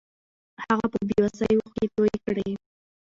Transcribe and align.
هغه 0.65 0.85
په 0.93 0.99
بې 1.07 1.17
وسۍ 1.23 1.51
اوښکې 1.57 1.85
توې 1.95 2.15
کړې. 2.25 2.49